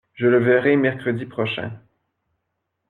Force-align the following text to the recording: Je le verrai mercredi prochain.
Je 0.15 0.25
le 0.25 0.43
verrai 0.43 0.77
mercredi 0.77 1.27
prochain. 1.27 1.79